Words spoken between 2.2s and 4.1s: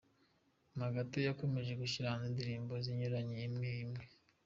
indirimbo zinyuranye imwe, imwe.